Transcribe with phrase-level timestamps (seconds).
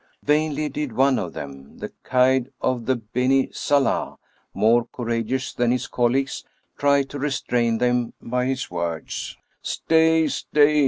[0.23, 4.17] Vainly did one of them, the Caid of the Beni Salah,
[4.51, 6.43] more courageous than his colleagues,
[6.75, 9.37] try to restrain them by his words:"
[9.75, 10.27] Stay!
[10.27, 10.79] stay!